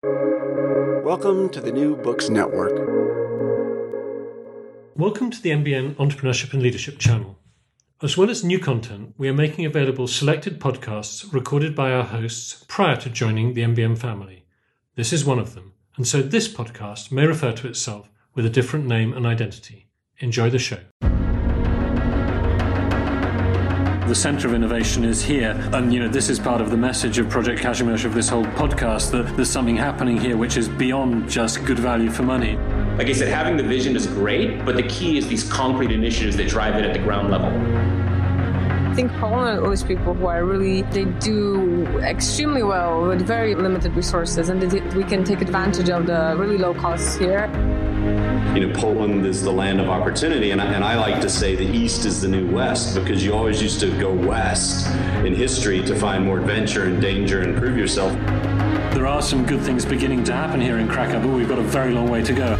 [0.00, 2.70] Welcome to the New Books Network.
[4.94, 7.36] Welcome to the NBN Entrepreneurship and Leadership channel.
[8.00, 12.64] As well as new content, we are making available selected podcasts recorded by our hosts
[12.68, 14.44] prior to joining the NBN family.
[14.94, 18.50] This is one of them, and so this podcast may refer to itself with a
[18.50, 19.88] different name and identity.
[20.20, 20.78] Enjoy the show
[24.08, 25.50] the center of innovation is here.
[25.74, 28.44] And, you know, this is part of the message of Project Kazimierz of this whole
[28.44, 32.56] podcast that there's something happening here which is beyond just good value for money.
[32.96, 36.38] Like I said, having the vision is great, but the key is these concrete initiatives
[36.38, 37.50] that drive it at the ground level.
[38.90, 43.94] I think Poland owes people who are really, they do extremely well with very limited
[43.94, 44.60] resources, and
[44.94, 47.46] we can take advantage of the really low costs here
[48.54, 50.50] you know, Poland is the land of opportunity.
[50.50, 53.32] And I, and I like to say the East is the new West because you
[53.34, 54.88] always used to go West
[55.24, 58.12] in history to find more adventure and danger and prove yourself.
[58.94, 61.62] There are some good things beginning to happen here in Krakow, but we've got a
[61.62, 62.56] very long way to go.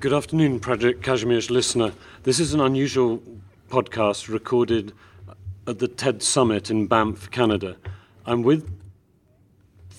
[0.00, 1.92] Good afternoon, Project Kazimierz listener.
[2.22, 3.22] This is an unusual
[3.68, 4.92] podcast recorded
[5.66, 7.76] at the TED Summit in Banff, Canada.
[8.26, 8.81] I'm with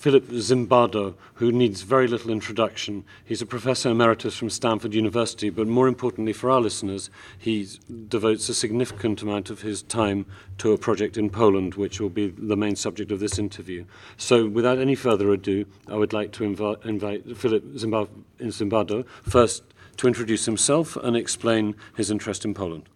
[0.04, 3.04] Philip Zimbardo, who needs very little introduction.
[3.24, 7.66] He's a professor emeritus from Stanford University, but more importantly for our listeners, he
[8.08, 10.26] devotes a significant amount of his time
[10.58, 13.86] to a project in Poland, which will be the main subject of this interview.
[14.18, 19.62] So, without any further ado, I would like to invi- invite Philip Zimbardo first
[19.96, 22.90] to introduce himself and explain his interest in Poland.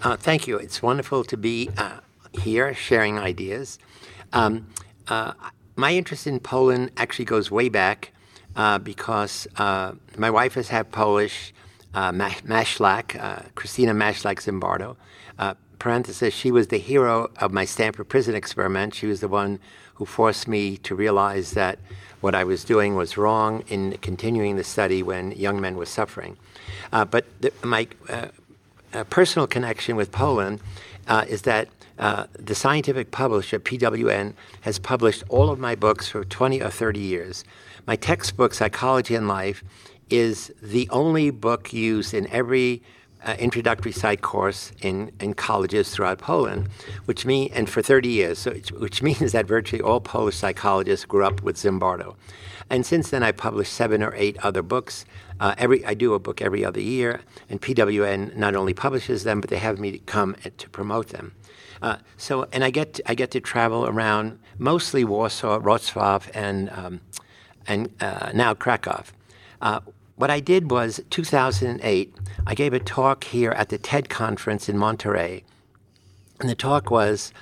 [0.00, 0.58] Uh, thank you.
[0.58, 1.98] It's wonderful to be uh,
[2.40, 3.80] here sharing ideas.
[4.32, 4.68] Um,
[5.08, 5.32] uh,
[5.76, 8.12] my interest in Poland actually goes way back
[8.56, 11.54] uh, because uh, my wife is half Polish,
[11.94, 14.96] uh, uh, Christina Maslach Zimbardo.
[15.38, 18.94] Uh, parenthesis, she was the hero of my Stanford prison experiment.
[18.94, 19.58] She was the one
[19.94, 21.78] who forced me to realize that
[22.20, 26.36] what I was doing was wrong in continuing the study when young men were suffering.
[26.92, 28.28] Uh, but the, my uh,
[29.10, 30.60] personal connection with Poland
[31.26, 36.62] is that uh, the scientific publisher, PWN, has published all of my books for 20
[36.62, 37.44] or 30 years.
[37.86, 39.62] My textbook, Psychology and Life,
[40.10, 42.82] is the only book used in every
[43.24, 46.68] uh, introductory psych course in, in colleges throughout Poland,
[47.04, 51.24] which mean and for 30 years, so which means that virtually all Polish psychologists grew
[51.24, 52.16] up with Zimbardo.
[52.70, 55.04] And since then, I published seven or eight other books.
[55.38, 59.40] Uh, every I do a book every other year, and PWN not only publishes them,
[59.40, 61.34] but they have me come to promote them.
[61.82, 66.70] Uh, so, and I get to, I get to travel around mostly Warsaw, Wrocław, and
[66.70, 67.00] um,
[67.66, 69.04] and uh, now Krakow.
[70.12, 72.14] Uh, what I did was 2008.
[72.46, 75.44] I gave a talk here at the TED conference in Monterey,
[76.40, 77.32] and the talk was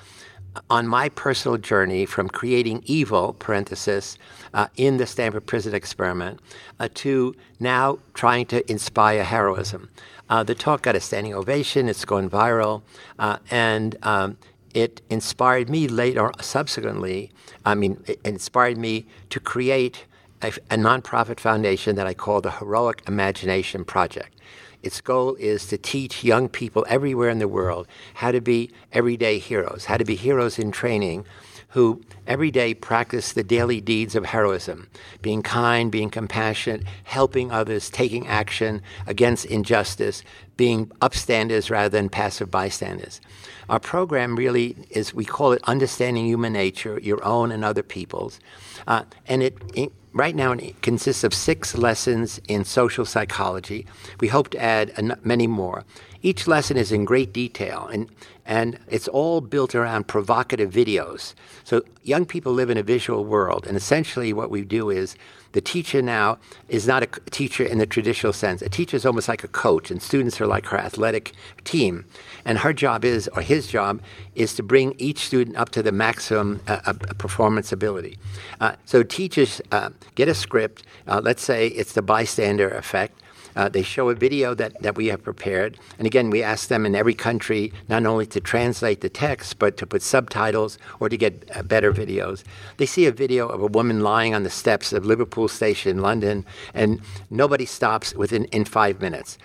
[0.69, 4.17] on my personal journey from creating evil (parenthesis)
[4.53, 6.39] uh, in the Stanford Prison Experiment
[6.79, 9.89] uh, to now trying to inspire heroism.
[10.29, 11.89] Uh, the talk got a standing ovation.
[11.89, 12.81] It's gone viral,
[13.19, 14.37] uh, and um,
[14.73, 17.31] it inspired me later, subsequently.
[17.65, 20.05] I mean, it inspired me to create
[20.41, 24.35] a, a nonprofit foundation that I call the Heroic Imagination Project.
[24.83, 29.37] Its goal is to teach young people everywhere in the world how to be everyday
[29.37, 31.25] heroes, how to be heroes in training
[31.71, 34.89] who every day practice the daily deeds of heroism
[35.21, 40.21] being kind, being compassionate, helping others, taking action against injustice,
[40.57, 43.21] being upstanders rather than passive bystanders.
[43.69, 48.39] Our program really is, we call it Understanding Human Nature, your own and other people's.
[48.85, 53.85] Uh, and it, it right now it consists of six lessons in social psychology.
[54.19, 54.93] We hope to add
[55.25, 55.83] many more.
[56.21, 58.09] Each lesson is in great detail, and,
[58.45, 61.33] and it's all built around provocative videos.
[61.63, 65.15] So young people live in a visual world, and essentially what we do is
[65.53, 66.37] the teacher now
[66.69, 68.61] is not a teacher in the traditional sense.
[68.61, 72.05] A teacher is almost like a coach, and students are like her athletic team.
[72.45, 74.01] And her job is, or his job,
[74.35, 78.17] is to bring each student up to the maximum uh, uh, performance ability.
[78.59, 80.83] Uh, so teachers uh, get a script.
[81.07, 83.20] Uh, let's say it's the bystander effect.
[83.55, 85.77] Uh, they show a video that, that we have prepared.
[85.97, 89.77] And again, we ask them in every country not only to translate the text, but
[89.77, 92.43] to put subtitles or to get uh, better videos.
[92.77, 96.01] They see a video of a woman lying on the steps of Liverpool Station in
[96.01, 99.37] London, and nobody stops within in five minutes.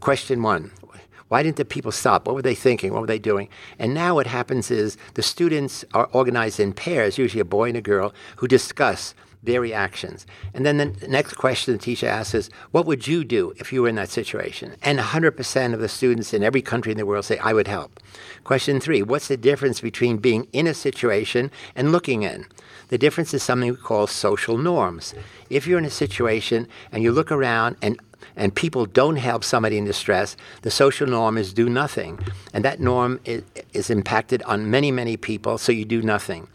[0.00, 0.70] Question one
[1.28, 2.26] why didn't the people stop?
[2.26, 2.92] What were they thinking?
[2.92, 3.48] What were they doing?
[3.78, 7.76] And now what happens is the students are organized in pairs, usually a boy and
[7.76, 9.14] a girl, who discuss
[9.48, 10.26] their reactions.
[10.54, 13.82] And then the next question the teacher asks is, What would you do if you
[13.82, 14.76] were in that situation?
[14.82, 17.98] And 100% of the students in every country in the world say, I would help.
[18.44, 22.46] Question three What's the difference between being in a situation and looking in?
[22.88, 25.14] The difference is something we call social norms.
[25.50, 27.98] If you're in a situation and you look around and
[28.36, 32.18] and people don't help somebody in distress, the social norm is do nothing.
[32.52, 33.42] And that norm is,
[33.72, 36.46] is impacted on many, many people, so you do nothing.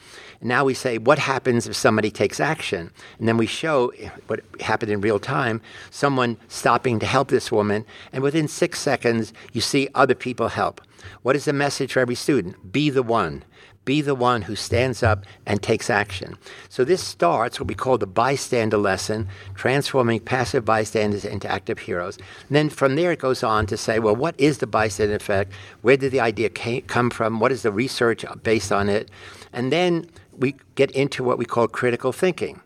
[0.43, 2.91] Now we say, what happens if somebody takes action?
[3.19, 3.91] And then we show
[4.27, 9.33] what happened in real time someone stopping to help this woman, and within six seconds,
[9.53, 10.81] you see other people help.
[11.21, 12.71] What is the message for every student?
[12.71, 13.43] Be the one
[13.85, 16.37] be the one who stands up and takes action.
[16.69, 22.17] So this starts what we call the bystander lesson, transforming passive bystanders into active heroes.
[22.17, 25.51] And then from there it goes on to say, well, what is the bystander effect?
[25.81, 27.39] Where did the idea come from?
[27.39, 29.09] What is the research based on it?
[29.51, 32.61] And then we get into what we call critical thinking.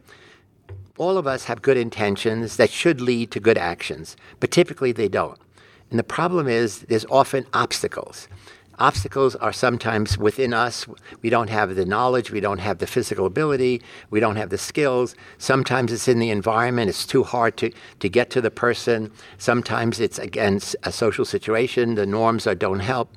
[0.98, 5.08] All of us have good intentions that should lead to good actions, but typically they
[5.08, 5.40] don't.
[5.90, 8.28] And the problem is there's often obstacles.
[8.79, 10.85] Obstacles are sometimes within us.
[11.24, 13.81] We don't have the knowledge, we don't have the physical ability,
[14.12, 15.15] we don't have the skills.
[15.39, 19.12] Sometimes it's in the environment, it's too hard to, to get to the person.
[19.39, 23.12] Sometimes it's against a social situation, the norms are, don't help.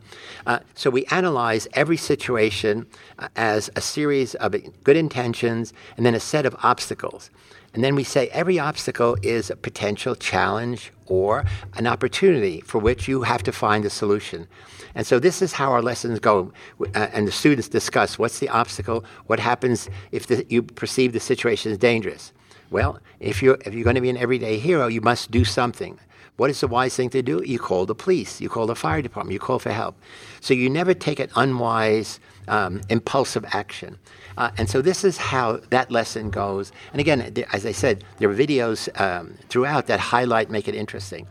[0.46, 2.86] Uh, so we analyze every situation
[3.18, 7.30] uh, as a series of good intentions and then a set of obstacles.
[7.72, 11.44] And then we say every obstacle is a potential challenge or
[11.74, 14.48] an opportunity for which you have to find a solution.
[14.94, 16.52] And so this is how our lessons go.
[16.80, 21.20] Uh, and the students discuss what's the obstacle, what happens if the, you perceive the
[21.20, 22.32] situation is dangerous.
[22.70, 25.98] Well, if you're, if you're going to be an everyday hero, you must do something.
[26.36, 27.42] What is the wise thing to do?
[27.44, 29.94] You call the police, you call the fire department, you call for help.
[30.40, 32.18] So you never take an unwise,
[32.48, 33.98] um, impulsive action.
[34.40, 36.72] Uh, and so this is how that lesson goes.
[36.92, 37.20] And again,
[37.52, 41.28] as I said, there are videos um, throughout that highlight, make it interesting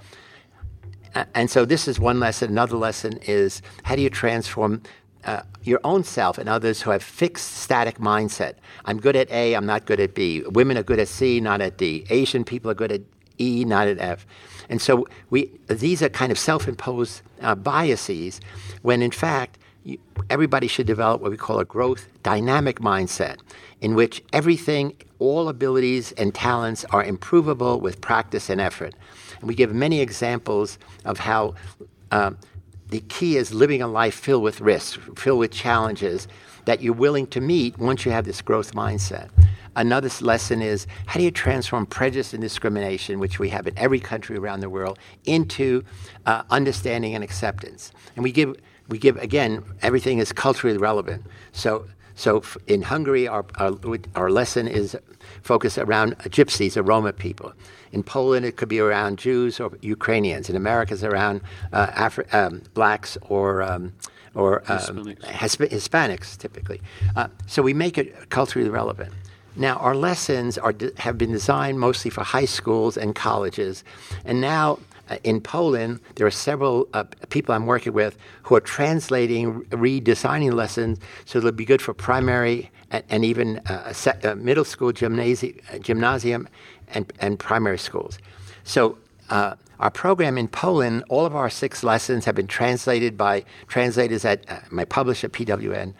[1.33, 2.51] and so this is one lesson.
[2.51, 4.81] Another lesson is how do you transform
[5.25, 8.53] uh, your own self and others who have fixed static mindset.
[8.85, 10.43] I'm good at A, I'm not good at B.
[10.47, 12.05] Women are good at C, not at D.
[12.09, 13.01] Asian people are good at
[13.37, 14.25] E, not at F.
[14.69, 18.39] And so we, these are kind of self-imposed uh, biases
[18.81, 19.57] when in fact
[20.29, 23.37] everybody should develop what we call a growth dynamic mindset
[23.81, 28.93] in which everything, all abilities and talents are improvable with practice and effort.
[29.39, 31.55] And we give many examples of how
[32.11, 32.31] uh,
[32.89, 36.27] the key is living a life filled with risks, filled with challenges
[36.65, 39.29] that you're willing to meet once you have this growth mindset.
[39.75, 43.99] Another lesson is how do you transform prejudice and discrimination, which we have in every
[43.99, 45.83] country around the world, into
[46.25, 47.91] uh, understanding and acceptance?
[48.15, 48.55] And we give,
[48.89, 51.23] we give again, everything is culturally relevant.
[51.51, 53.73] So, so in Hungary, our, our,
[54.15, 54.97] our lesson is
[55.41, 57.53] focused around gypsies, or Roma people.
[57.91, 60.49] In Poland, it could be around Jews or Ukrainians.
[60.49, 61.41] In America, it's around
[61.71, 63.93] uh, Afri- um, blacks or um,
[64.35, 64.77] or um,
[65.23, 65.69] Hispanics.
[65.71, 66.37] Hispanics.
[66.37, 66.81] typically.
[67.15, 69.13] Uh, so we make it culturally relevant.
[69.55, 73.83] Now, our lessons are have been designed mostly for high schools and colleges,
[74.23, 74.79] and now
[75.23, 80.99] in Poland, there are several uh, people I'm working with who are translating, redesigning lessons
[81.25, 85.77] so they'll be good for primary and, and even uh, uh middle school gymnasium, uh,
[85.77, 86.47] gymnasium
[86.93, 88.19] and, and primary schools.
[88.63, 88.97] So
[89.29, 94.25] uh, our program in Poland, all of our six lessons have been translated by translators
[94.25, 95.93] at uh, my publisher, PWN.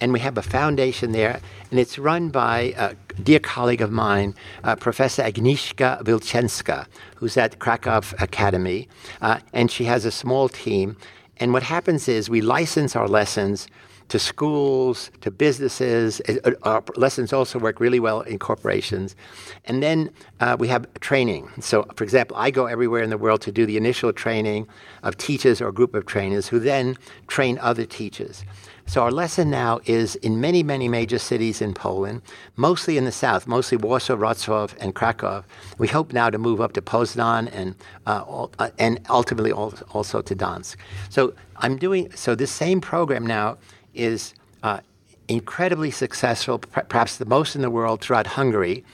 [0.00, 1.40] And we have a foundation there,
[1.70, 6.86] and it's run by a dear colleague of mine, uh, Professor Agnieszka Wilczyńska,
[7.16, 8.88] who's at Krakow Academy.
[9.22, 10.96] Uh, and she has a small team.
[11.38, 13.68] And what happens is we license our lessons
[14.08, 16.20] to schools, to businesses.
[16.28, 19.16] Uh, our lessons also work really well in corporations.
[19.64, 20.10] And then
[20.40, 21.50] uh, we have training.
[21.60, 24.68] So, for example, I go everywhere in the world to do the initial training
[25.02, 28.44] of teachers or a group of trainers who then train other teachers.
[28.88, 32.22] So our lesson now is in many, many major cities in Poland,
[32.54, 35.42] mostly in the south, mostly Warsaw, Wrocław, and Krakow.
[35.76, 37.74] We hope now to move up to Poznan and
[38.06, 40.76] uh, uh, and ultimately also to Gdansk.
[41.10, 42.36] So I'm doing so.
[42.36, 43.58] This same program now
[43.92, 44.80] is uh,
[45.28, 48.84] incredibly successful, perhaps the most in the world throughout Hungary,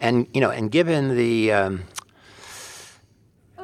[0.00, 1.84] and you know, and given the um,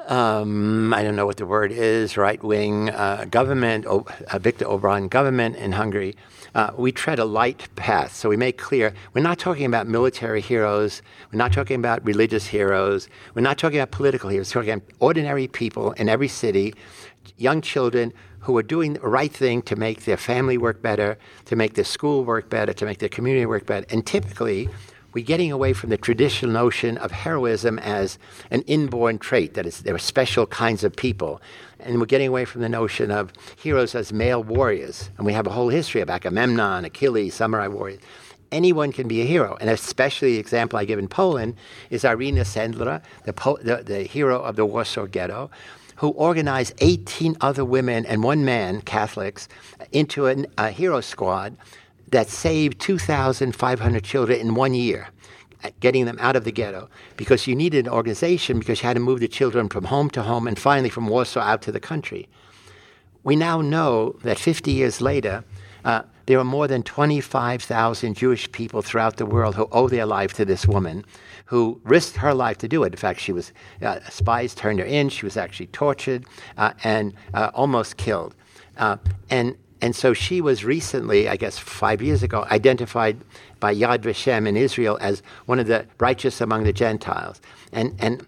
[0.09, 4.65] um, I don't know what the word is, right wing uh, government, o- uh, Viktor
[4.65, 6.17] Orban government in Hungary,
[6.55, 8.15] uh, we tread a light path.
[8.15, 12.47] So we make clear we're not talking about military heroes, we're not talking about religious
[12.47, 16.75] heroes, we're not talking about political heroes, we're talking about ordinary people in every city,
[17.37, 21.55] young children who are doing the right thing to make their family work better, to
[21.55, 23.85] make their school work better, to make their community work better.
[23.91, 24.71] And typically,
[25.13, 28.19] we're getting away from the traditional notion of heroism as
[28.51, 31.41] an inborn trait, that is, there are special kinds of people.
[31.81, 35.11] And we're getting away from the notion of heroes as male warriors.
[35.17, 38.01] And we have a whole history of Agamemnon, Achilles, samurai warriors.
[38.51, 39.57] Anyone can be a hero.
[39.61, 41.55] And especially the example I give in Poland
[41.91, 45.51] is Irena Sendler, the, po- the, the hero of the Warsaw Ghetto,
[45.97, 49.49] who organized 18 other women and one man, Catholics,
[49.93, 51.57] into an, a hero squad
[52.11, 55.09] that saved 2,500 children in one year,
[55.81, 56.89] getting them out of the ghetto.
[57.17, 60.23] Because you needed an organization because you had to move the children from home to
[60.23, 62.29] home and finally from Warsaw out to the country.
[63.25, 65.45] We now know that 50 years later,
[65.85, 70.35] uh, there are more than 25,000 Jewish people throughout the world who owe their life
[70.35, 71.05] to this woman
[71.47, 72.93] who risked her life to do it.
[72.93, 75.09] In fact, she was uh, spies turned her in.
[75.09, 76.27] She was actually tortured
[76.59, 78.35] uh, and uh, almost killed.
[78.77, 78.99] Uh,
[79.31, 83.21] and and so she was recently, I guess, five years ago, identified
[83.61, 87.41] by Yad Vashem in Israel as one of the righteous among the Gentiles.
[87.73, 88.27] And and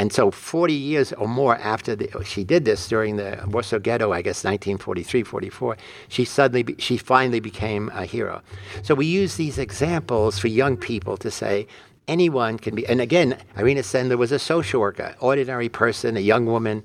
[0.00, 4.12] and so 40 years or more after the, she did this during the Warsaw Ghetto,
[4.12, 5.76] I guess 1943, 44,
[6.08, 8.40] she suddenly, be, she finally became a hero.
[8.82, 11.66] So we use these examples for young people to say,
[12.08, 12.86] anyone can be.
[12.86, 16.82] And again, Irena Sendler was a social worker, ordinary person, a young woman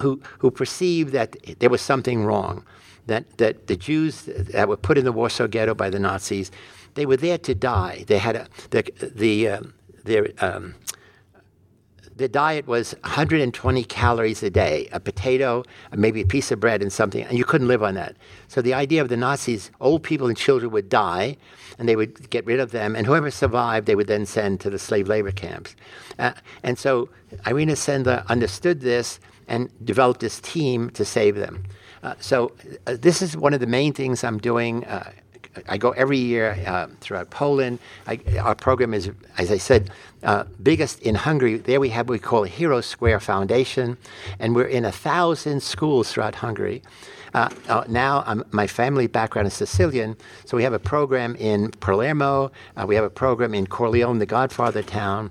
[0.00, 2.64] who, who perceived that there was something wrong,
[3.06, 6.50] that, that the Jews that were put in the Warsaw Ghetto by the Nazis,
[6.94, 8.04] they were there to die.
[8.06, 8.82] They had a, the,
[9.14, 9.60] the, uh,
[10.04, 10.74] their, um,
[12.16, 16.90] the diet was 120 calories a day, a potato, maybe a piece of bread, and
[16.90, 18.16] something, and you couldn't live on that.
[18.48, 21.36] So the idea of the Nazis, old people and children would die,
[21.78, 24.70] and they would get rid of them, and whoever survived, they would then send to
[24.70, 25.76] the slave labor camps.
[26.18, 26.32] Uh,
[26.62, 27.10] and so
[27.46, 31.64] Irena Sendler understood this and developed this team to save them.
[32.02, 32.52] Uh, so
[32.86, 34.84] uh, this is one of the main things I'm doing.
[34.84, 35.12] Uh,
[35.68, 37.78] I go every year uh, throughout Poland.
[38.06, 39.90] I, our program is, as I said,
[40.22, 41.56] uh, biggest in Hungary.
[41.56, 43.96] There we have what we call Hero Square Foundation,
[44.38, 46.82] and we're in a thousand schools throughout Hungary.
[47.32, 47.48] Uh,
[47.88, 52.50] now, um, my family background is Sicilian, so we have a program in Palermo,
[52.86, 55.30] we have a program in Corleone, the Godfather town,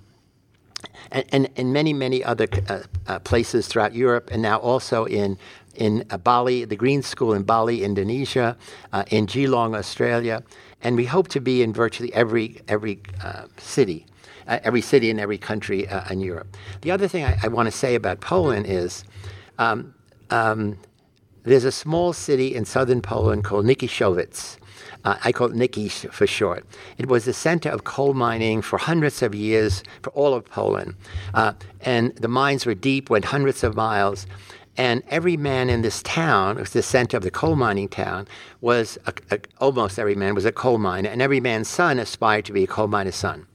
[1.11, 5.37] and, and, and many, many other uh, uh, places throughout Europe, and now also in
[5.75, 8.55] in uh, Bali, the Green School in Bali, Indonesia,
[8.93, 10.41] uh, in Geelong, Australia,
[10.81, 14.05] and we hope to be in virtually every every uh, city,
[14.47, 16.47] uh, every city in every country in Europe.
[16.81, 19.03] The other thing I, I want to say about Poland is.
[19.57, 19.93] Um,
[20.31, 20.77] um,
[21.43, 24.57] there's a small city in southern Poland called Nikiszowiec.
[25.05, 26.65] Uh, I call it Nikisz for short.
[26.97, 30.95] It was the center of coal mining for hundreds of years for all of Poland.
[31.33, 34.25] Uh, and the mines were deep, went hundreds of miles.
[34.77, 38.27] And every man in this town, it was the center of the coal mining town,
[38.59, 42.43] was a, a, almost every man was a coal miner, and every man's son aspired
[42.45, 43.47] to be a coal miner's son.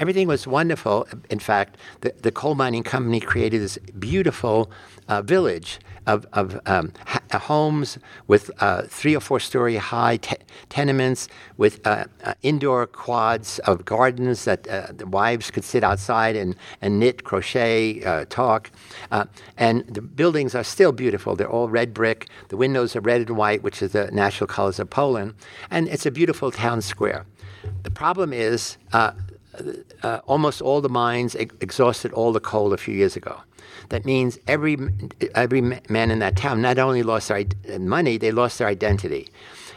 [0.00, 1.06] Everything was wonderful.
[1.28, 4.70] In fact, the, the coal mining company created this beautiful
[5.08, 10.16] uh, village of, of um, ha- uh, homes with uh, three or four story high
[10.16, 10.36] te-
[10.70, 11.28] tenements
[11.58, 16.56] with uh, uh, indoor quads of gardens that uh, the wives could sit outside and,
[16.80, 18.70] and knit, crochet, talk.
[19.58, 21.36] and the buildings are still beautiful.
[21.36, 22.26] They're all red brick.
[22.48, 25.34] The windows are red and white, which is the national colors of Poland.
[25.70, 27.26] And it's a beautiful town square.
[27.82, 29.12] The problem is uh,
[30.02, 33.40] Uh, almost all the mines ex- exhausted all the coal a few years ago.
[33.88, 34.76] That means every
[35.34, 37.44] every man in that town not only lost their
[37.78, 39.28] money, they lost their identity.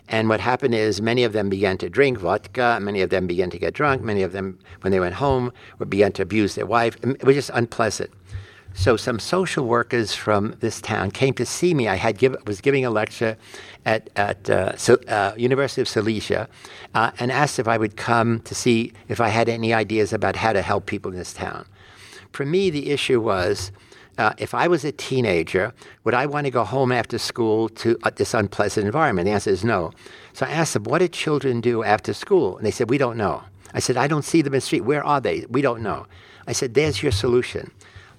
[0.09, 2.77] And what happened is many of them began to drink vodka.
[2.81, 4.01] Many of them began to get drunk.
[4.01, 5.53] Many of them, when they went home,
[5.89, 6.97] began to abuse their wife.
[7.03, 8.11] It was just unpleasant.
[8.73, 11.87] So some social workers from this town came to see me.
[11.87, 13.37] I had give, was giving a lecture
[13.85, 16.49] at, at uh, so, uh, University of Silesia
[16.95, 20.35] uh, and asked if I would come to see if I had any ideas about
[20.35, 21.65] how to help people in this town.
[22.31, 23.71] For me, the issue was
[24.17, 27.97] uh, if I was a teenager, would I want to go home after school to
[28.03, 29.25] uh, this unpleasant environment?
[29.25, 29.91] The answer is no.
[30.33, 32.57] So I asked them, what do children do after school?
[32.57, 33.43] And they said, we don't know.
[33.73, 34.81] I said, I don't see them in the street.
[34.81, 35.45] Where are they?
[35.49, 36.05] We don't know.
[36.45, 37.71] I said, there's your solution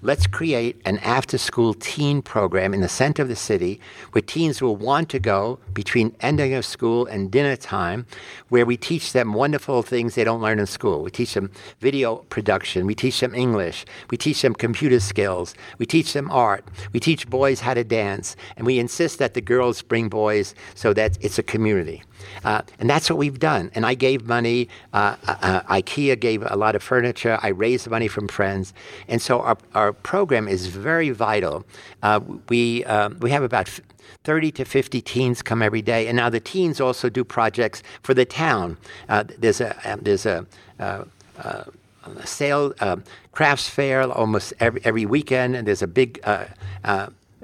[0.04, 3.80] let's create an after school teen program in the center of the city
[4.12, 8.06] where teens will want to go between ending of school and dinner time,
[8.50, 11.02] where we teach them wonderful things they don't learn in school.
[11.02, 15.86] We teach them video production, we teach them English, we teach them computer skills, we
[15.86, 19.80] teach them art, we teach boys how to dance, and we insist that the girls
[19.80, 22.02] bring boys so that it's a community.
[22.44, 23.70] Uh, and that's what we've done.
[23.74, 24.68] And I gave money.
[24.92, 27.38] Uh, uh, uh IKEA gave a lot of furniture.
[27.42, 28.72] I raised money from friends.
[29.08, 31.64] And so our, our program is very vital.
[32.02, 33.68] Uh, we, um, we have about
[34.24, 36.06] 30 to 50 teens come every day.
[36.06, 38.76] And now the teens also do projects for the town.
[39.08, 40.46] Uh, there's a, um, there's a
[42.24, 46.20] sale, um, crafts fair almost every, every weekend, and there's a big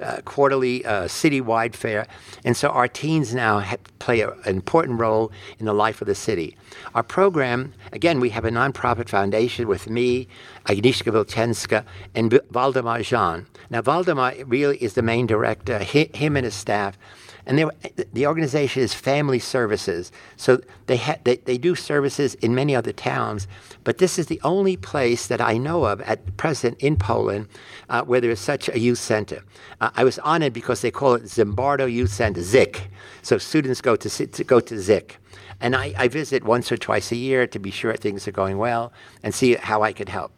[0.01, 2.07] uh, quarterly uh, citywide fair.
[2.43, 6.07] And so our teens now ha- play a, an important role in the life of
[6.07, 6.57] the city.
[6.95, 10.27] Our program, again, we have a nonprofit foundation with me,
[10.65, 13.45] Agnieszka Wilczyńska, and Waldemar Jean.
[13.69, 16.97] Now, Waldemar really is the main director, him and his staff.
[17.45, 17.65] And they,
[18.13, 20.11] the organization is Family Services.
[20.37, 23.47] So they, ha- they, they do services in many other towns,
[23.83, 27.47] but this is the only place that I know of at present in Poland
[27.89, 29.43] uh, where there is such a youth center.
[29.79, 32.89] Uh, I was honored because they call it Zimbardo Youth Center, ZIK.
[33.21, 35.17] So students go to, to go to ZIK.
[35.59, 38.57] And I, I visit once or twice a year to be sure things are going
[38.57, 38.91] well
[39.23, 40.33] and see how I could help.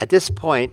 [0.00, 0.72] At this point,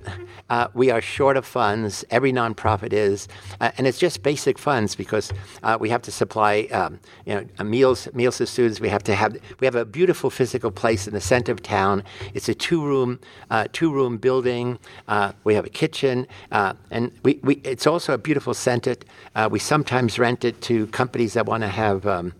[0.50, 2.04] uh, we are short of funds.
[2.10, 3.28] Every nonprofit is,
[3.62, 5.32] uh, and it's just basic funds because
[5.64, 8.82] uh, we have to supply, um, you know, meals meals to students.
[8.82, 12.04] We have to have we have a beautiful physical place in the center of town.
[12.34, 14.78] It's a two room uh, two room building.
[15.08, 18.96] Uh, we have a kitchen, uh, and we, we it's also a beautiful center.
[19.50, 22.06] we sometimes rent it to companies that want to have.
[22.06, 22.34] Um,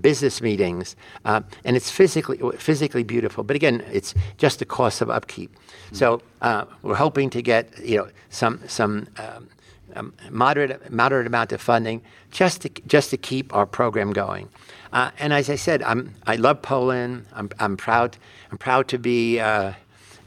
[0.00, 3.44] business meetings, uh, and it's physically physically beautiful.
[3.44, 5.50] But again, it's just the cost of upkeep.
[5.92, 9.08] So uh, we're hoping to get you know some some.
[9.18, 9.48] Um,
[9.94, 14.48] um, moderate moderate amount of funding just to just to keep our program going.
[14.92, 17.24] Uh, and as I said, I'm I love Poland.
[17.32, 18.16] I'm I'm proud
[18.50, 19.40] I'm proud to be.
[19.40, 19.72] Uh,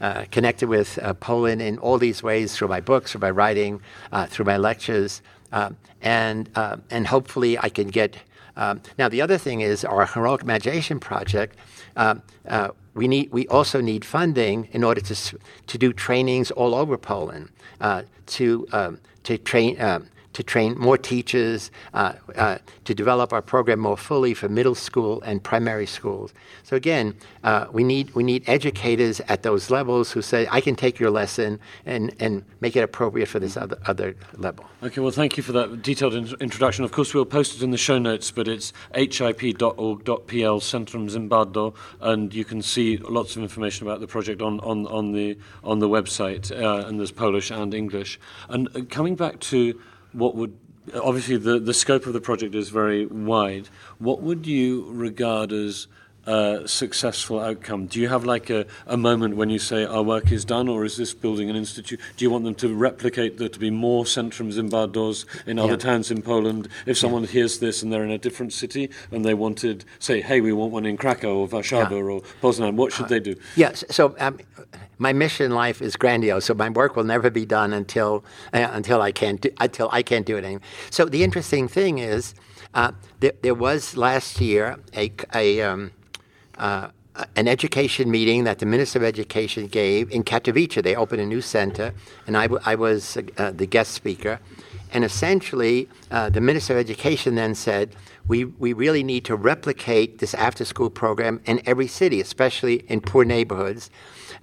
[0.00, 3.80] uh, connected with uh, Poland in all these ways through my books, through my writing,
[4.10, 6.50] uh, through my lectures, uh, and
[6.90, 8.16] and hopefully I can get
[8.56, 11.56] um, now, the other thing is our Heroic Imagination Project.
[11.96, 12.16] Uh,
[12.46, 13.32] uh, we need.
[13.32, 18.66] We also need funding in order to to do trainings all over Poland uh, to
[18.72, 23.96] um, to train um, to train more teachers, uh, uh, to develop our program more
[23.96, 26.32] fully for middle school and primary schools.
[26.62, 30.74] So again, uh, we need we need educators at those levels who say, "I can
[30.74, 35.10] take your lesson and and make it appropriate for this other other level." Okay, well,
[35.10, 36.84] thank you for that detailed in- introduction.
[36.84, 42.34] Of course, we'll post it in the show notes, but it's hip.org.pl Centrum Zimbardo, and
[42.34, 45.88] you can see lots of information about the project on on on the on the
[45.88, 48.18] website, uh, and there's Polish and English.
[48.48, 49.80] And uh, coming back to
[50.12, 50.56] what would
[50.94, 53.68] obviously the, the scope of the project is very wide.
[53.98, 55.86] What would you regard as
[56.26, 57.86] a successful outcome?
[57.86, 60.84] Do you have like a, a moment when you say our work is done, or
[60.84, 62.00] is this building an institute?
[62.16, 65.78] Do you want them to replicate there to be more Centrum Zimbardos in other yeah.
[65.78, 66.68] towns in Poland?
[66.86, 67.30] If someone yeah.
[67.30, 70.72] hears this and they're in a different city and they wanted, say, hey, we want
[70.72, 71.96] one in Krakow or Warszawa yeah.
[71.96, 73.36] or Poznan, what should uh, they do?
[73.56, 74.38] Yes, so um,
[74.98, 78.68] my mission in life is grandiose, so my work will never be done until uh,
[78.70, 80.62] until I can't do, until I can't do it anymore.
[80.90, 82.34] So the interesting thing is,
[82.74, 85.90] uh, there, there, was last year a, a um,
[86.58, 86.88] uh,
[87.36, 90.82] an education meeting that the Minister of Education gave in Katowice.
[90.82, 91.92] They opened a new center,
[92.26, 94.40] and I, w- I was uh, the guest speaker.
[94.92, 97.94] And essentially, uh, the Minister of Education then said,
[98.28, 103.00] we, we really need to replicate this after school program in every city, especially in
[103.00, 103.90] poor neighborhoods.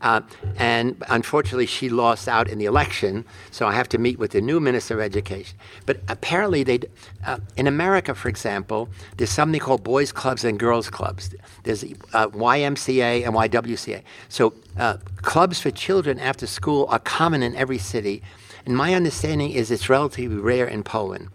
[0.02, 0.22] Uh,
[0.58, 4.40] and unfortunately, she lost out in the election, so I have to meet with the
[4.40, 5.58] new Minister of Education.
[5.86, 6.80] But apparently, they
[7.26, 11.36] uh, in America, for example, there's something called boys' clubs and girls' clubs.
[11.64, 14.04] There's uh, YMCA and YWCA.
[14.30, 18.22] So uh, clubs for children after school are common in every city.
[18.66, 21.30] And my understanding is it's relatively rare in Poland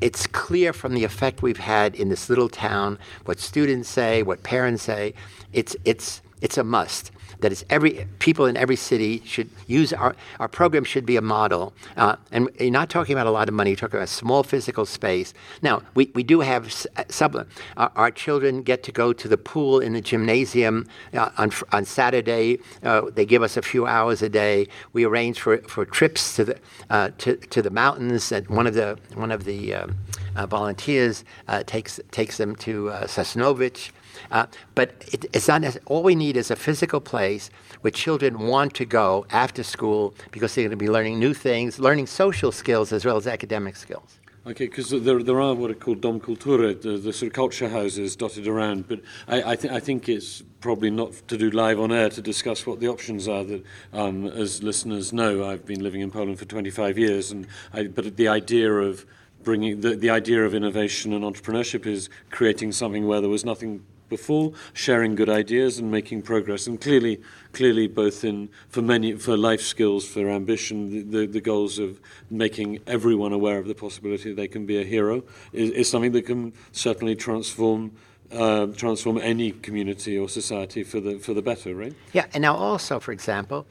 [0.00, 4.42] it's clear from the effect we've had in this little town, what students say, what
[4.42, 5.14] parents say,
[5.52, 7.10] it's, it's, it's a must
[7.44, 11.20] that is every people in every city should use our our program should be a
[11.20, 11.74] model.
[11.94, 13.70] Uh, and you're not talking about a lot of money.
[13.70, 15.34] You're talking about small physical space.
[15.60, 16.64] Now we, we do have
[16.96, 17.46] uh, sub.
[17.76, 21.84] Our, our children get to go to the pool in the gymnasium uh, on on
[21.84, 22.60] Saturday.
[22.82, 24.66] Uh, they give us a few hours a day.
[24.94, 26.56] We arrange for, for trips to the
[26.88, 28.32] uh, to, to the mountains.
[28.32, 29.96] And one of the one of the um,
[30.34, 31.24] uh, volunteers
[31.66, 33.90] takes takes them to uh, Sosnowiec.
[34.30, 37.50] Uh, but it, it's not all we need is a physical place
[37.80, 41.78] where children want to go after school because they're going to be learning new things,
[41.78, 44.18] learning social skills as well as academic skills.
[44.46, 47.66] Okay, because there, there are what are called dom cultura, the, the sort of culture
[47.70, 51.80] houses dotted around, but I, I, th- I think it's probably not to do live
[51.80, 53.42] on air to discuss what the options are.
[53.42, 57.84] That, um, as listeners know, I've been living in Poland for 25 years, and I,
[57.84, 59.06] but the idea of
[59.44, 63.82] bringing the, the idea of innovation and entrepreneurship is creating something where there was nothing
[64.16, 66.66] before, sharing good ideas and making progress.
[66.68, 67.20] And clearly,
[67.52, 72.00] clearly, both in for many for life skills, for ambition, the, the, the goals of
[72.30, 76.26] making everyone aware of the possibility they can be a hero is, is something that
[76.26, 77.90] can certainly transform
[78.32, 81.94] uh, transform any community or society for the for the better, right?
[82.12, 83.66] Yeah, and now also, for example,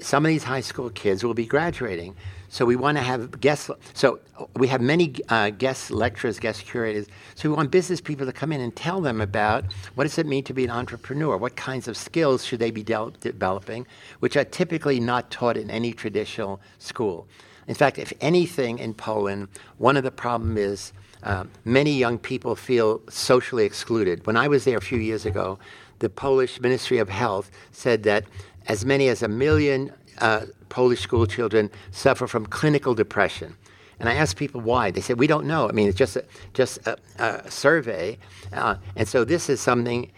[0.00, 2.14] some of these high school kids will be graduating,
[2.48, 3.70] so we want to have guests.
[3.94, 4.20] So
[4.54, 7.06] we have many uh, guest lecturers, guest curators.
[7.34, 9.64] So we want business people to come in and tell them about
[9.94, 12.82] what does it mean to be an entrepreneur, what kinds of skills should they be
[12.82, 13.86] de- developing,
[14.20, 17.26] which are typically not taught in any traditional school.
[17.66, 22.54] In fact, if anything in Poland, one of the problems is uh, many young people
[22.54, 24.26] feel socially excluded.
[24.26, 25.58] When I was there a few years ago,
[25.98, 28.24] the Polish Ministry of Health said that
[28.66, 33.56] as many as a million uh, Polish school children suffer from clinical depression.
[33.98, 34.90] And I asked people why.
[34.90, 35.68] They said, we don't know.
[35.68, 38.18] I mean, it's just a, just a, a survey.
[38.52, 40.10] Uh, and so this is something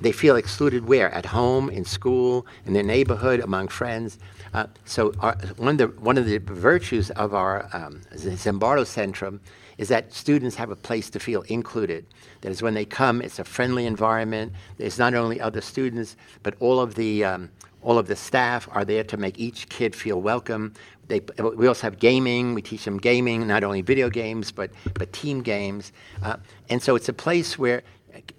[0.00, 1.10] they feel excluded where?
[1.12, 4.18] At home, in school, in their neighborhood, among friends.
[4.54, 9.40] Uh, so our, one, of the, one of the virtues of our um, Zimbardo Centrum
[9.76, 12.06] is that students have a place to feel included.
[12.40, 14.54] That is, when they come, it's a friendly environment.
[14.78, 17.50] There's not only other students, but all of the um,
[17.82, 20.74] all of the staff are there to make each kid feel welcome.
[21.08, 22.54] They, we also have gaming.
[22.54, 25.92] We teach them gaming, not only video games, but, but team games.
[26.22, 26.36] Uh,
[26.68, 27.82] and so it's a place where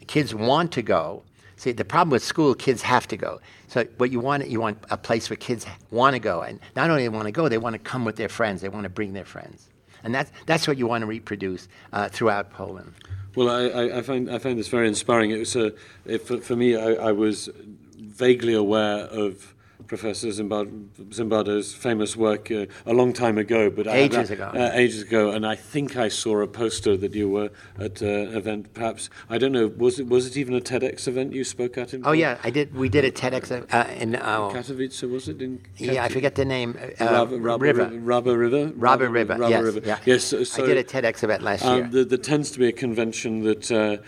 [0.08, 1.24] kids want to go.
[1.56, 3.40] See, the problem with school, kids have to go.
[3.68, 6.42] So what you want, you want a place where kids want to go.
[6.42, 8.62] And not only want to go, they want to come with their friends.
[8.62, 9.70] They want to bring their friends.
[10.04, 12.94] And that's, that's what you want to reproduce uh, throughout Poland.
[13.36, 15.32] Well, I, I, find, I find this very inspiring.
[15.32, 15.74] It was a,
[16.06, 17.50] it, for, for me, I, I was
[17.98, 19.56] vaguely aware of
[19.88, 25.02] Professor Zimbardo's famous work uh, a long time ago, but ages I, ago, uh, ages
[25.02, 28.74] ago, and I think I saw a poster that you were at an uh, event.
[28.74, 29.68] Perhaps I don't know.
[29.68, 31.94] Was it was it even a TEDx event you spoke at?
[31.94, 32.76] In oh yeah, I did.
[32.76, 35.10] We did a TEDx uh, in uh, Katowice.
[35.10, 35.60] Was it in?
[35.60, 35.94] Katowice?
[35.94, 36.78] Yeah, I forget the name.
[37.00, 37.90] Uh, Rab- River.
[37.94, 38.72] Rabba River.
[38.76, 39.38] Rabba River.
[39.40, 39.64] Yes.
[39.64, 39.82] River.
[39.86, 40.00] Yeah.
[40.06, 40.24] Yes.
[40.26, 41.88] So, I did a TEDx event last um, year.
[41.88, 44.02] There, there tends to be a convention that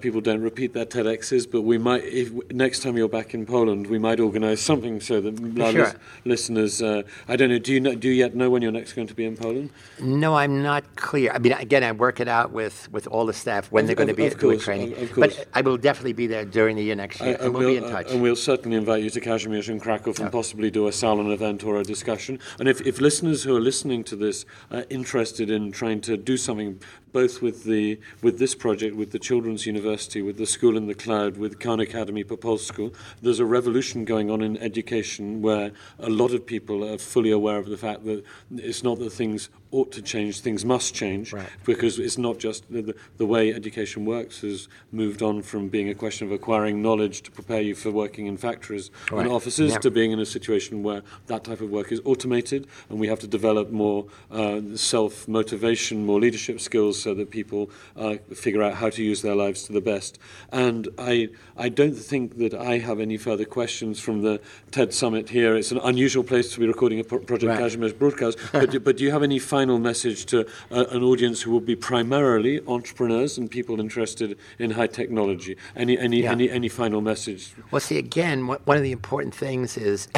[0.00, 2.04] people don't repeat their TEDx's, but we might.
[2.04, 5.92] If next time you're back in Poland, we might organise something so that sure
[6.24, 6.82] listeners.
[6.82, 7.58] Uh, I don't know.
[7.58, 9.70] Do you know, do you yet know when you're next going to be in Poland?
[10.00, 11.32] No, I'm not clear.
[11.32, 13.96] I mean, again, I work it out with, with all the staff when of, they're
[13.96, 14.92] going of, to be doing doing training.
[14.92, 15.36] Of, course.
[15.36, 17.80] But I will definitely be there during the year next year, and, and we'll, we'll
[17.80, 18.10] be in touch.
[18.10, 21.64] and we'll certainly invite you to Kazimierz and Krakow and possibly do a salon event
[21.64, 22.38] or a discussion.
[22.58, 26.36] And if, if listeners who are listening to this are interested in trying to do
[26.36, 26.80] something
[27.16, 30.94] both with the with this project, with the Children's University, with the School in the
[30.94, 36.10] Cloud, with Khan Academy Popol School, there's a revolution going on in education where a
[36.10, 38.22] lot of people are fully aware of the fact that
[38.54, 41.48] it's not that things ought to change, things must change, right.
[41.64, 45.88] because it's not just the, the, the, way education works has moved on from being
[45.88, 49.22] a question of acquiring knowledge to prepare you for working in factories right.
[49.22, 49.78] and offices yeah.
[49.78, 53.18] to being in a situation where that type of work is automated and we have
[53.18, 58.74] to develop more uh, self motivation, more leadership skills so that people uh, figure out
[58.74, 60.18] how to use their lives to the best.
[60.52, 65.28] And I, I don't think that I have any further questions from the TED Summit
[65.28, 65.56] here.
[65.56, 67.60] It's an unusual place to be recording a Project right.
[67.60, 70.40] Kazimierz broadcast, but, but do you have any final message to
[70.70, 75.56] uh, an audience who will be primarily entrepreneurs and people interested in high technology?
[75.74, 76.32] Any, any, yeah.
[76.32, 77.54] any, any final message?
[77.70, 80.08] Well, see, again, one of the important things is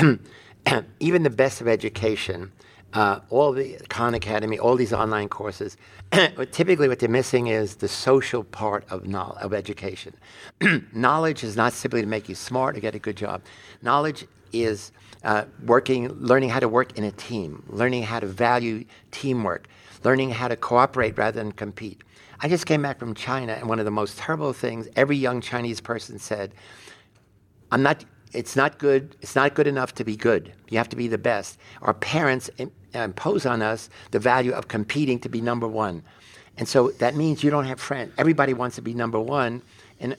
[1.01, 2.51] even the best of education.
[2.95, 5.77] Uh, all the Khan Academy, all these online courses,
[6.51, 10.15] typically what they're missing is the social part of knowledge, of education.
[10.93, 13.43] knowledge is not simply to make you smart or get a good job.
[13.83, 14.93] Knowledge is
[15.25, 19.69] uh, working, learning how to work in a team, learning how to value teamwork,
[20.05, 22.03] learning how to cooperate rather than compete.
[22.41, 25.41] I just came back from China, and one of the most terrible things every young
[25.41, 26.53] Chinese person said,
[27.73, 28.05] "I'm not.
[28.33, 29.17] It's not good.
[29.21, 30.53] It's not good enough to be good.
[30.69, 32.49] You have to be the best." Our parents
[32.95, 36.03] impose on us the value of competing to be number one,
[36.57, 38.13] and so that means you don't have friends.
[38.19, 39.63] Everybody wants to be number one,
[39.99, 40.17] and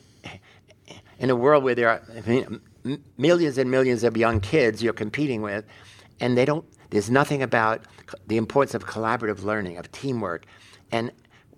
[1.20, 2.02] in a world where there are
[3.18, 5.66] millions and millions of young kids you're competing with,
[6.20, 6.66] and they don't.
[6.90, 7.86] There's nothing about
[8.28, 10.46] the importance of collaborative learning, of teamwork,
[10.92, 11.12] and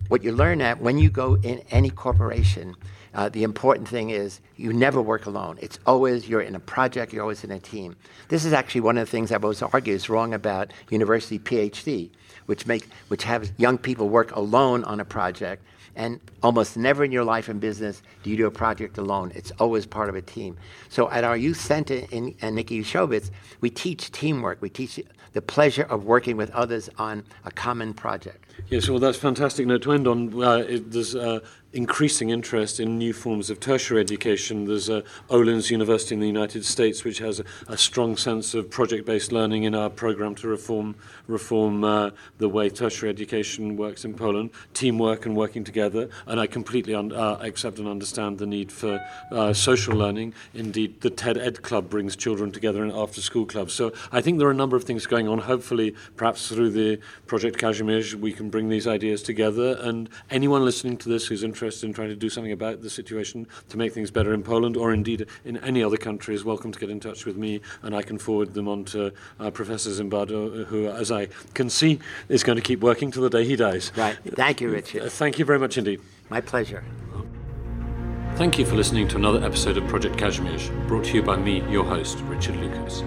[0.09, 2.75] what you learn at when you go in any corporation.
[3.13, 5.57] Uh, the important thing is you never work alone.
[5.61, 7.95] It's always you're in a project, you're always in a team.
[8.29, 12.09] This is actually one of the things I've always argued is wrong about university PhD,
[12.45, 15.63] which make which have young people work alone on a project
[15.95, 19.31] and almost never in your life and business do you do a project alone.
[19.35, 20.57] It's always part of a team.
[20.89, 24.61] So at our youth center in, in Nikiszowiec, we teach teamwork.
[24.61, 24.99] We teach
[25.33, 28.45] the pleasure of working with others on a common project.
[28.69, 30.41] Yes, well, that's fantastic note to end on.
[30.41, 31.39] Uh, it, there's uh,
[31.73, 34.65] increasing interest in new forms of tertiary education.
[34.65, 38.69] There's uh, Olin's University in the United States, which has a, a strong sense of
[38.69, 40.95] project-based learning in our program to reform
[41.27, 46.09] reform uh, the way tertiary education works in Poland, teamwork and working together.
[46.27, 48.99] And I completely un- uh, accept and understand the need for
[49.31, 50.33] uh, social learning.
[50.53, 53.73] Indeed, the TED Ed Club brings children together in after-school clubs.
[53.73, 55.39] So I think there are a number of things going on.
[55.39, 59.77] Hopefully, perhaps through the Project Kazimierz, we can bring these ideas together.
[59.79, 62.89] And anyone listening to this who's interested interested in trying to do something about the
[62.89, 66.71] situation to make things better in Poland or indeed in any other country is welcome
[66.71, 69.91] to get in touch with me and I can forward them on to uh, Professor
[69.91, 73.55] Zimbardo, who, as I can see, is going to keep working till the day he
[73.55, 73.91] dies.
[73.95, 74.17] Right.
[74.25, 75.03] Thank you, Richard.
[75.03, 76.01] Uh, thank you very much indeed.
[76.29, 76.83] My pleasure.
[78.37, 81.61] Thank you for listening to another episode of Project Kazimierz, brought to you by me,
[81.69, 83.03] your host, Richard Lucas.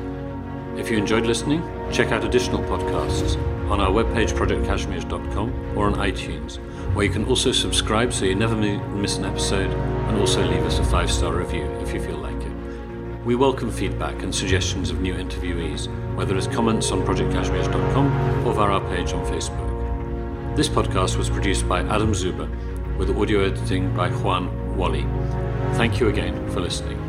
[0.79, 3.37] If you enjoyed listening, check out additional podcasts
[3.69, 6.61] on our webpage projectkazimierz.com or on iTunes
[6.95, 10.79] where you can also subscribe so you never miss an episode and also leave us
[10.79, 12.53] a five star review if you feel like it.
[13.25, 18.71] We welcome feedback and suggestions of new interviewees, whether as comments on projectkazimierz.com or via
[18.71, 20.57] our page on Facebook.
[20.57, 22.49] This podcast was produced by Adam Zuber
[22.97, 25.05] with audio editing by Juan Wally.
[25.77, 27.01] Thank you again for listening.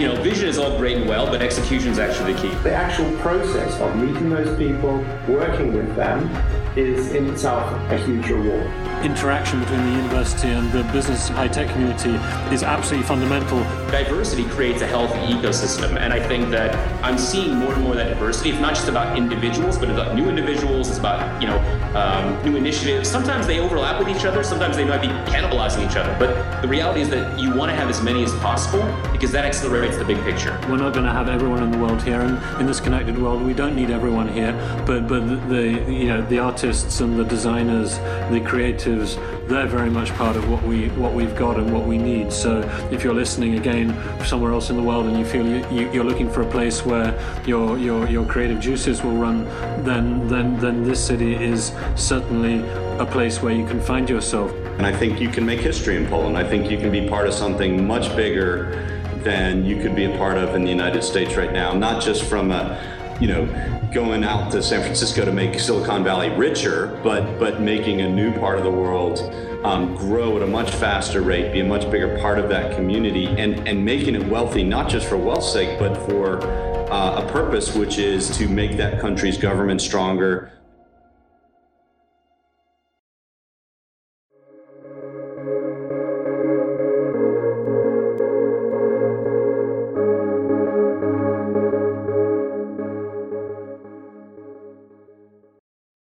[0.00, 2.54] You know, vision is all great and well, but execution is actually the key.
[2.64, 4.96] The actual process of meeting those people,
[5.28, 6.28] working with them,
[6.76, 8.66] is in itself a huge reward.
[9.04, 12.10] Interaction between the university and the business high tech community
[12.54, 13.58] is absolutely fundamental.
[13.90, 16.74] Diversity creates a healthy ecosystem, and I think that
[17.04, 18.50] I'm seeing more and more that diversity.
[18.50, 20.88] It's not just about individuals, but about new individuals.
[20.88, 21.58] It's about you know
[21.94, 23.08] um, new initiatives.
[23.08, 24.44] Sometimes they overlap with each other.
[24.44, 26.14] Sometimes they might be cannibalizing each other.
[26.18, 29.44] But the reality is that you want to have as many as possible because that
[29.44, 30.56] accelerates the big picture.
[30.68, 33.42] We're not going to have everyone in the world here, and in this connected world,
[33.42, 34.52] we don't need everyone here.
[34.86, 37.98] But but the you know the artists and the designers,
[38.30, 39.18] the creatives,
[39.50, 42.32] they're very much part of what we what we've got and what we need.
[42.32, 42.60] So
[42.92, 43.88] if you're listening again
[44.24, 46.86] somewhere else in the world and you feel you, you, are looking for a place
[46.86, 47.10] where
[47.44, 49.44] your your your creative juices will run,
[49.84, 52.60] then then then this city is certainly
[53.00, 54.52] a place where you can find yourself.
[54.78, 56.38] And I think you can make history in Poland.
[56.38, 58.86] I think you can be part of something much bigger
[59.24, 61.72] than you could be a part of in the United States right now.
[61.72, 62.80] Not just from a
[63.20, 68.00] you know, going out to San Francisco to make Silicon Valley richer, but but making
[68.00, 69.20] a new part of the world
[69.64, 73.26] um, grow at a much faster rate, be a much bigger part of that community,
[73.26, 76.42] and and making it wealthy not just for wealth's sake, but for
[76.90, 80.50] uh, a purpose, which is to make that country's government stronger,